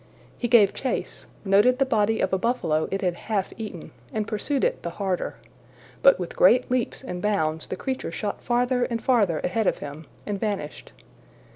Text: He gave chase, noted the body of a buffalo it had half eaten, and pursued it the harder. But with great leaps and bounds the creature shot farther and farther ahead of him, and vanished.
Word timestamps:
He 0.39 0.47
gave 0.47 0.73
chase, 0.73 1.27
noted 1.45 1.77
the 1.77 1.85
body 1.85 2.21
of 2.21 2.33
a 2.33 2.37
buffalo 2.39 2.87
it 2.89 3.03
had 3.03 3.13
half 3.13 3.53
eaten, 3.55 3.91
and 4.11 4.27
pursued 4.27 4.63
it 4.63 4.81
the 4.81 4.89
harder. 4.89 5.35
But 6.01 6.17
with 6.17 6.35
great 6.35 6.71
leaps 6.71 7.03
and 7.03 7.21
bounds 7.21 7.67
the 7.67 7.75
creature 7.75 8.11
shot 8.11 8.41
farther 8.41 8.85
and 8.85 8.99
farther 8.99 9.41
ahead 9.43 9.67
of 9.67 9.77
him, 9.77 10.07
and 10.25 10.39
vanished. 10.39 10.91